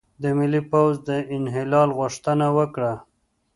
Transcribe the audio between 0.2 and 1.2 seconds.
د ملي پوځ د